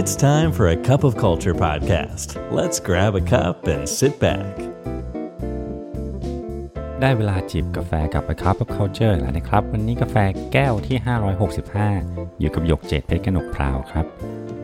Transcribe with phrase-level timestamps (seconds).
[0.00, 2.28] It's time for a cup of culture podcast.
[2.58, 4.54] Let's grab a cup and sit back.
[7.00, 10.16] ได้เวลาจิบกาแฟกับ A Cup of Culture แล้วนะครับ วันนี้กาแฟ
[10.52, 10.96] แก้วที่
[11.68, 14.06] 565 อยู่กับหยกเจ็ดเพชรกนกพราวครับ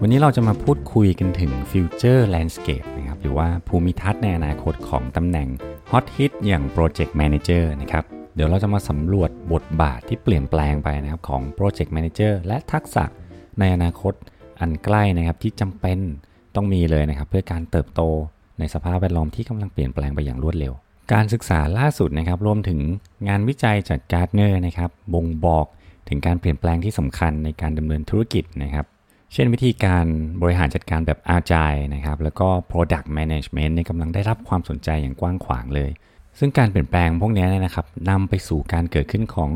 [0.00, 5.48] วันนี้เราจะมาพูดคุยกันถึง Future Landscape นะครับ หรือว่าภูมิทัศน์ในอนาคตของตำแหน่ง
[5.90, 8.04] Hot Hit อย่าง Project Manager นะครับ
[8.34, 13.04] เดี๋ยวเราจะมาสำรวจบทบาทที่เปลี่ยนแปลงไปนะครับของ Project Manager และทักษะ
[13.60, 14.14] ในอนาคต
[14.62, 15.98] อันใกล้นะครับที่จำเป็น
[16.54, 18.02] ต้องมีเลยนะครับ เพื่อการเติบโต
[18.58, 20.72] ในสภาพแวดล้อมที่กำลังเปลี่ยนแปลงไปอย่างรวดเร็ว
[21.12, 22.80] การศึกษาล่าสุดนะครับรวมถึง
[23.28, 25.66] งานวิจัยจาก Gartner นะครับบ่งบอก
[26.08, 28.86] ถึงการเปลี่ยนแปลงที่สำคัญในการดำเนินธุรกิจนะครับ
[29.32, 30.06] เช่นวิธีการ
[30.42, 35.90] บริหารจัดการแบบ Agile นะครับแล้วก็ Product Management เนี่ยกำลังได้รับความสนใจอย่างกว้างขวางเลย
[36.38, 39.50] ซึ่งการเปลี่ยนแปลงพวกนี้เนี่ยนะครับนำไปสู่การเกิดขึ้นของ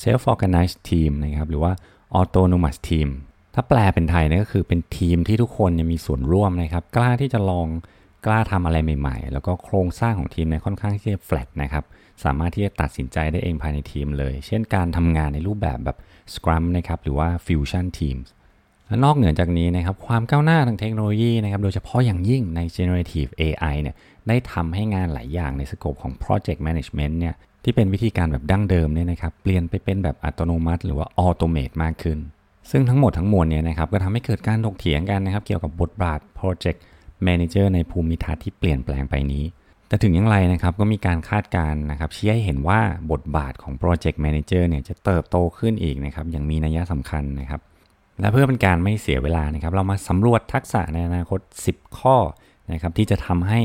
[0.00, 1.72] Self Organized Team นะครับหรือว่า
[2.20, 3.08] Autonomous Team
[3.54, 7.68] ถ้าแปลเป็นไทยเนี่ยก็คือเป็นทีมที่ทุกคนมีส่วนร่วมนะครับ กล้าที่จะลอง
[8.26, 11.84] กล้าทำอะไรใหม่ๆ แล้วก็โครงสร้างของทีมเนี่ยค่อนข้างที่จะ flat นะครับ
[12.24, 15.96] สามารถที่จะตัดสินใจได้เองภายในทีมเลย เช่นการทำงานในรูปแบบแบบ
[16.34, 18.28] Scrum นะครับ หรือว่า Fusion Teams
[18.86, 23.96] และนอกเหนือจากนี้นะครับ ความก้าวหน้าทางเทคโนโลยีนะครับ โดยเฉพาะอย่างยิ่งใน generative AI เนี่ย
[24.28, 32.18] ได้ทำให้งานหลายอย่างในสโคปของ project management เนี่ย ที่เป็นวิธีการแบบดั้งเดิมเนี่ยนะครับ เปลี่ยนไปเป็นแบบอัตโนมัติ หรือว่า automate มากขึ้น
[32.70, 36.78] ซึ่งทั้งหมดทั้งมวลเนี่ยนะครับก็ทำให้เกิดการถกเถียงกันนะครับ เกี่ยวกับบทบาท project
[37.26, 39.44] manager ในภูมิทัศน์ที่เปลี่ยนแปลงไปนี้
[39.88, 42.80] แต่ถึงอย่างไรนะครับก็มีการคาดการณ์นะครับชี้ให้เห็นว่า
[43.12, 47.60] บทบาทของ project manager เนี่ยจะเติบโตขึ้นอีกนะครับอย่างมีนัยสำคัญนะครับ
[48.20, 52.16] และเพื่อเป็นการไม่เสียเวลานะครับ เรามาสำรวจทักษะในอนาคต 10 ข้อ
[52.72, 53.60] นะครับที่จะทำให้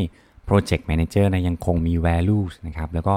[0.48, 3.16] Project Manager นะยังคงมี value นะครับแล้วก็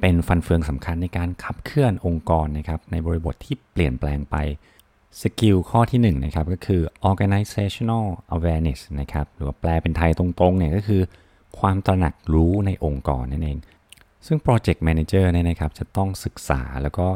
[0.00, 4.36] เป็นฟันเฟืองสำคัญในการขับเคลื่อนองค์กรนะครับในบริบทที่เปลี่ยนแปลงไป
[5.22, 11.02] สกิลข้อที่1นะครับก็คือ organizational awareness นะครับหรือว่าแปลเป็นไทยตรงๆเนี่ยก็คือ
[11.58, 13.58] ความตระหนักรู้ในองค์กรนั่นเอง
[14.26, 17.08] ซึ่ง Project Manager เนี่ยนะครับจะต้องศึกษาแล้วก็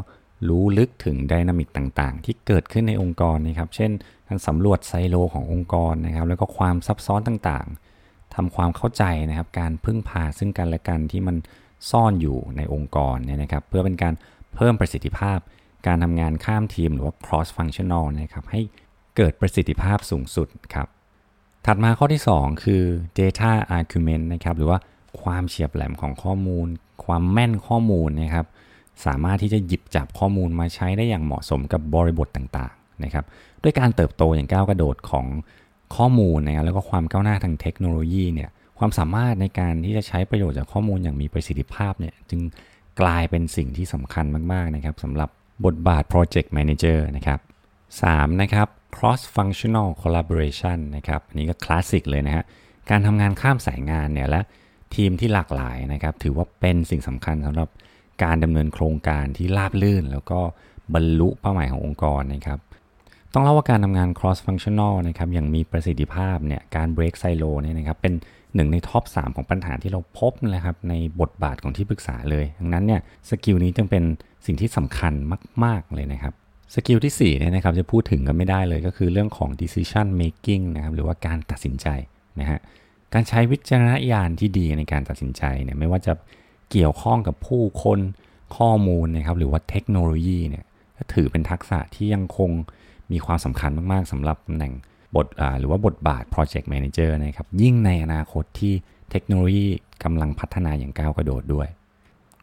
[0.49, 3.91] รู้ลึกถึงดินามิกต่างๆ ที่เกิดขึ้นในองค์กรนะครับ เช่น
[4.27, 11.35] การสำรวจไซโลขององค์กรนะครับ แล้วก็ความซับซ้อนต่างๆทำความเข้าใจนะครับ การพึ่งพาซึ่งกันและกันที่มัน
[11.89, 14.13] ซ่อนอยู่ในองค์กรเนี่ยนะครับ เพื่อเป็นการ
[14.55, 15.39] เพิ่มประสิทธิภาพ
[15.87, 18.61] การทำงานข้ามทีมหรือว่า cross functional นะครับให้
[19.17, 20.87] เกิดประสิทธิภาพสูงสุดครับ
[21.65, 22.83] ถัดมาข้อที่ 2 คือ
[23.19, 24.79] data argument นะครับหรือว่า
[25.21, 26.67] ความเฉียบแหลมของข้อมูล
[27.05, 28.45] ความแม่นข้อมูลนะครับ
[29.05, 33.25] สามารถที่จะหยิบจับข้อมูลมาใช้ได้อย่างเหมาะสมกับบริบทต่างๆนะครับ
[33.63, 35.25] ด้วยการเติบโตอย่างก้าวกระโดดของ
[35.95, 42.41] ข้อมูลนะครับแล้วก็ความก้าวหน้าทางเทคโนโลยีเนี่ยความสามารถในการที่จะใช้ประโยชน์จากข้อมูลอย่างมีประสิทธิภาพเนี่ยจึง
[43.01, 45.29] กลายเป็นสิ่งที่สำคัญมากๆนะครับสำหรับ
[45.65, 47.39] บทบาท Project Manager นะครับ
[47.89, 48.41] 3.
[48.41, 52.43] นะครับ cross functional collaboration นะครับ อันนี้ก็คลาสสิกเลยนะฮะ
[52.89, 54.41] การทำงานข้ามสายงานเนี่ยและ
[54.95, 57.69] ทีมที่หลากหลายนะครับ ถือว่าเป็นสิ่งสำคัญสำหรับ
[58.23, 60.39] การดำเนินโครงการที่ราบลื่น แล้วก็
[60.93, 62.59] บรรลุเป้าหมายขององค์กรนะครับ
[63.33, 68.13] ต้องเล่าว่าการทำงาน cross functional นะครับอย่างมีประสิทธิภาพเนี่ย การ break silo เนี่ยนะครับ เป็น
[68.55, 74.03] หนึ่งใน top 3 ของปัญหาที่เราพบนะครับในบทบาทของที่ปรึกษาเลย ดังนั้นเนี่ย skill นี้จึงเป็น
[74.45, 75.13] สิ่งที่สำคัญ
[75.63, 76.33] มาก ๆ เลยนะครับ
[76.75, 81.87] skill ที่4เนี่ยนะครับจะพูดถึงกันไม่ได้เลยก็คือเรื่องของ decision making นะครับหรือว่าการตัดสินใจ
[82.39, 82.59] นะฮะ
[83.13, 86.13] การใช้วิจารณญาณที่ดีในการตัดสินใจเนี่ยไม่ว่าจะ
[86.71, 87.99] เกี่ยวข้องกับผู้คน
[88.57, 90.63] ข้อมูลนะครับหรือว่าเทคโนโลยีเนี่ย
[90.97, 92.51] ก็ถือเป็นทักษะที่ยังคง
[93.11, 94.73] มีความสำคัญมากๆสำหรับตำแหน่ง
[95.15, 95.27] บท
[95.59, 98.73] หรือว่าบทบาท Project Manager นะครับยิ่งในอนาคตที่
[99.11, 99.67] เทคโนโลยี
[100.03, 101.67] กำลังพัฒนาอย่างก้าวกระโดดด้วย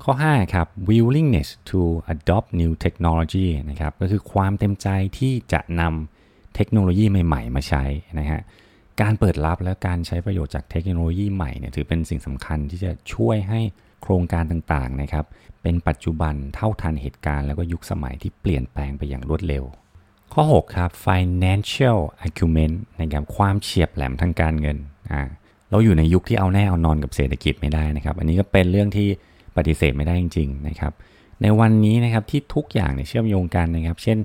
[0.02, 1.80] ข้อ 5 ครับ willingness to
[2.14, 4.88] adopt new technology นะครับก็คือความเต็มใจ
[5.18, 7.84] ที่จะนำเทคโนโลยีใหม่ ๆ มาใช้
[8.18, 8.40] นะฮะ
[9.00, 13.60] การเปิดรับและการใช้ประโยชน์จากเทคโนโลยีใหม่เนี่ยถือเป็นสิ่งสำคัญที่จะช่วยให้
[14.02, 15.24] โครงการต่างๆนะครับ
[15.62, 19.64] เป็นปัจจุบันเท่าทันเหตุการณ์แล้วก็ยุคสมัยที่เปลี่ยนแปลงไปอย่างรวดเร็ว
[20.34, 24.76] ข้อ 6 ครับ financial acumen นะครับความเฉียบแหลมทางการเงิน
[25.10, 25.20] อ่า
[25.70, 29.08] เราอยู่ในยุคที่เอาแน่เอานอนกับเศรษฐกิจไม่ได้นะครับ อันนี้ก็เป็นเรื่องที่
[29.56, 30.92] ปฏิเสธไม่ได้จริง ๆ นะครับ
[31.42, 34.18] ในวันนี้นะครับที่ทุกอย่างเนี่ยเชื่อมโยงกันนะครับ เช่น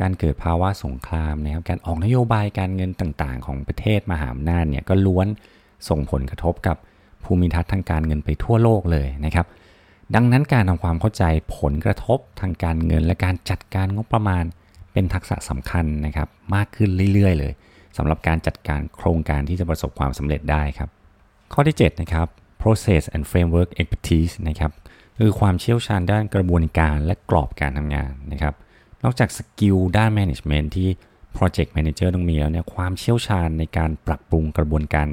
[0.00, 5.26] การเกิดภาวะสงครามนะครับ การออกนโยบายการเงินต่างๆ ของประเทศมหาอำนาจเนี่ยก็ล้วน
[5.88, 6.76] ส่งผลกระทบกับ
[7.24, 9.46] ภูมิทัศน์ทางการเงินไปทั่วโลกเลยนะครับ
[10.14, 11.24] ดังนั้นการทำความเข้าใจ
[11.58, 14.44] ผลกระทบทางการเงิน และการจัดการงบประมาณ
[14.98, 17.52] เป็นทักษะสำคัญนะครับมากขึ้นเรื่อยๆ เลย
[17.96, 20.88] สำหรับการจัดการโครงการที่จะประสบความสำเร็จได้ครับ
[21.52, 22.26] ข้อที่7นะครับ
[22.62, 24.72] process and framework expertise นะครับ
[25.18, 28.54] คือความเชี่ยวชาญด้านกระบวนการและกรอบการทำงานนะครับ
[29.04, 30.88] นอกจากสกิลด้าน management ที่
[31.36, 35.06] Project Manager ต้องมีแล้วเนี่ยความเชี่ยวชาญในการปรับปรุงกระบวนการ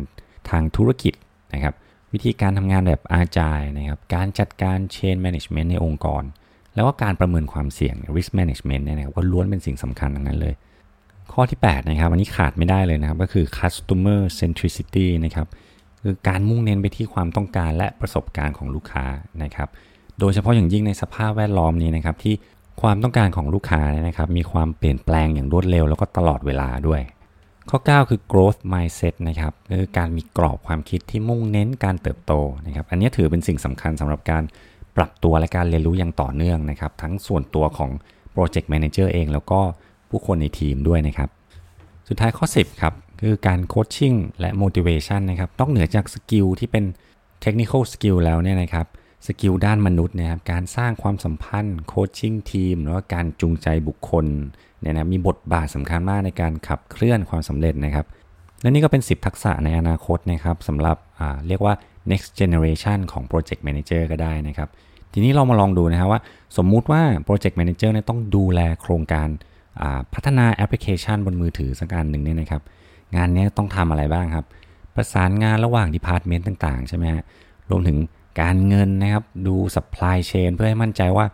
[0.50, 1.14] ทางธุรกิจ
[1.54, 1.74] นะครับ
[2.14, 6.24] วิธีการทำงานแบบอาจายนะครับ การจัดการ Chain Management ในองค์กร
[6.75, 10.54] แล้วก็การประเมินความเสี่ยง Risk Management เนี่ยนะครับก็ล้วนเป็นสิ่งสำคัญทั้งนั้นเลย
[11.33, 15.48] ข้อที่ 8 นะครับอันนี้ขาดไม่ได้เลยนะครับ ก็คือ Customer Centricity นะครับ
[16.01, 19.06] คือการมุ่งเน้นไปที่ความต้องการและประสบการณ์ของลูกค้า
[19.44, 19.69] นะครับ
[20.19, 22.36] โดยเฉพาะอย่างยิ่งในสภาพแวดล้อมนี้นะครับ ที่
[22.81, 27.01] ความต้องการของลูกค้านะครับ มีความเปลี่ยนแปลงอย่างรวดเร็วแล้วก็ตลอดเวลาด้วย
[27.69, 32.33] ข้อ 9 คือ growth mindset นะครับคือการมีกรอบความคิดที่มุ่งเน้นการเติบโต
[32.66, 34.44] นะครับ อันนี้ถือเป็นสิ่งสำคัญสำหรับการ
[34.97, 37.92] ปรับตัวและการเรียนรู้อย่างต่อเนื่องนะครับ ทั้งส่วนตัวของ
[38.36, 39.59] project manager เองแล้วก็
[40.09, 41.30] ผู้คนในทีมด้วยนะครับ
[42.07, 46.83] สุดท้ายข้อ 10 ครับ คือการโคชชิ่งและ motivation นะครับต้องเหนือจากสกิลที่เป็น
[47.44, 48.88] technical skill แล้วเนี่ยนะครับ
[49.28, 54.25] skill ด้านมนุษย์นะครับการสร้างความสัมพันธ์ coaching ทีมแล้วก็การจูงใจบุคคล
[54.80, 58.06] เนี่ยนะมีบทบาทสำคัญมากในการขับเคลื่อนความสำเร็จนะครับ
[58.62, 60.97] และนี่ก็เป็น 10 ทักษะในอนาคตนะครับสำหรับ
[61.47, 61.74] เรียกว่า
[62.12, 64.69] next generation ของ project manager ก็ได้นะครับ
[65.13, 66.22] ทีนี้เรามาลองดูนะครับว่า
[66.57, 69.28] สมมุติว่า project manager เนี่ยต้องดูแลโครงการ
[70.13, 72.62] พัฒนาแอปพลิเคชันบนมือถือสักการหนึ่งเนี่ยนะครับ
[73.16, 74.46] งานนี้ต้องทำอะไรบ้างครับ
[74.96, 77.24] ประสานงานระหว่าง department ต่างๆ ใช่ไหมฮะ
[77.69, 77.98] รวมถึง
[78.42, 81.25] การเงินนะครับ ดู supply chain เพื่อให้มั่นใจว่า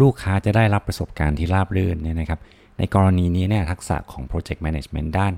[0.00, 2.40] ลูกค้าจะได้รับประสบการณ์ที่ราบรื่นเนี่ยนะครับ
[2.78, 5.32] ในกรณีนี้เนี่ยทักษะของ project management ด้าน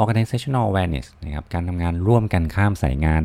[0.00, 3.22] organizational awareness นะครับ การทำงานร่วมกันข้ามสายงาน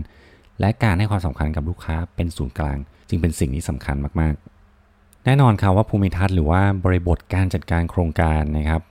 [0.59, 2.77] และการให้ความสำคัญกับลูกค้าเป็นศูนย์กลาง
[3.09, 8.81] จึงเป็นสิ่งที่สำคัญมากๆ แน่นอนครับว่าภูมิทัศน์หรือว่าบริบทการจัดการโครงการนะครับ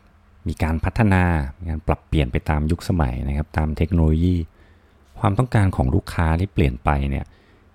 [0.48, 1.24] มีการพัฒนา
[1.68, 4.36] การปรับเปลี่ยนไปตามยุคสมัยนะครับ ตามเทคโนโลยี
[5.18, 7.24] ความต้องการของลูกค้าที่เปลี่ยนไปเนี่ย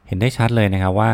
[0.08, 1.12] เห็นได้ชัดเลยนะครับว่า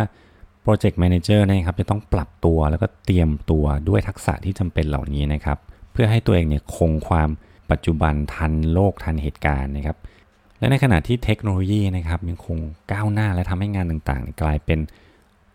[0.64, 5.58] Project Manager นะครับจะต้องปรับตัวแล้วก็เตรียมตัวด้วยทักษะที่จำเป็นเหล่านี้นะครับ
[5.92, 7.30] เพื่อให้ตัวเองเนี่ยคงความ
[7.72, 9.98] ปัจจุบันทันโลกทันเหตุการณ์นะครับ
[10.60, 12.58] และในขณะที่เทคโนโลยีนะครับยังคง
[12.92, 14.80] ก้าวหน้าและทำให้งานต่างๆ กลายเป็น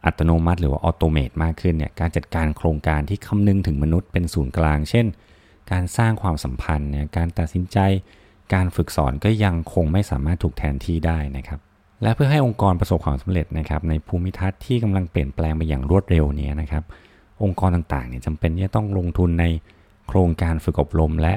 [0.04, 5.06] อัตโนมัติ หรือว่าออโตเมตมากขึ้นเนี่ยการจัดการโครงการที่คำนึงถึงมนุษย์เป็นศูนย์กลาง เช่น
[5.72, 7.78] การสร้างความสัมพันธ์เนี่ยการตัดสินใจ
[8.54, 11.60] การฝึกสอนก็ยังคงไม่สามารถถูกแทนที่ได้นะครับ
[12.02, 16.84] และเพื่อให้องค์กรประสบความสำเร็จนะครับในภูมิทัศน์ที่กำลังเปลี่ยนแปลงไปอย่างรวดเร็วนี้นะครับ
[17.42, 19.44] องค์กรต่างๆเนี่ยจำเป็นที่จะต้องลงทุนใน
[20.08, 21.34] โครงการฝึกอบรมและ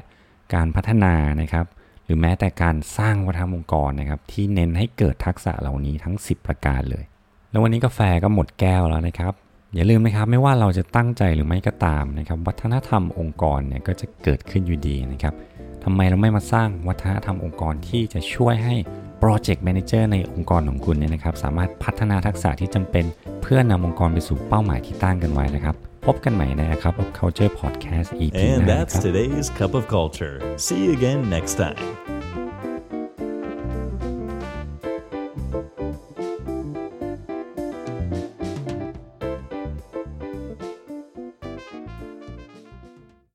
[0.53, 1.65] การพัฒนานะครับ
[2.05, 7.03] หรือแม้แต่การสร้างวัฒนธรรมองค์กรนะครับที่เน้นให้เกิดทักษะเหล่านี้ทั้ง 10 ประการเลย
[7.51, 9.33] แล้ววันนี้กาแฟก็หมดแก้วแล้วนะครับ
[9.73, 15.33] อย่าลืมนะครับไม่ว่าเราจะตั้งใจหรือไม่ก็ตามนะครับวัฒนธรรมองค์กรเนี่ยก็จะเกิดขึ้นอยู่ดีนะครับ
[15.83, 18.75] ทำไมเราไม่มาสร้างวัฒนธรรมองค์กรที่จะช่วยให้
[19.19, 23.05] project manager ในองค์กรของคุณเนี่ยนะครับสามารถพัฒนาทักษะที่จำเป็น
[23.41, 25.75] เพื่อนำองค์กรไปสู่เป้าหมายที่ตั้งกันไว้นะครับ
[26.06, 30.34] พบกันใหม่นะครับ Culture Podcast EP And that's today's cup of culture.
[30.64, 32.13] See you again next time.